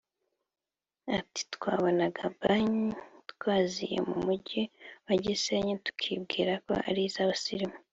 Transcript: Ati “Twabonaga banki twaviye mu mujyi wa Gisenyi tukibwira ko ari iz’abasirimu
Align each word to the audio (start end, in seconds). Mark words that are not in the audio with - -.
Ati 1.19 1.41
“Twabonaga 1.53 2.21
banki 2.39 2.97
twaviye 3.31 3.97
mu 4.09 4.17
mujyi 4.25 4.63
wa 5.05 5.13
Gisenyi 5.23 5.73
tukibwira 5.85 6.53
ko 6.65 6.73
ari 6.89 7.01
iz’abasirimu 7.09 7.77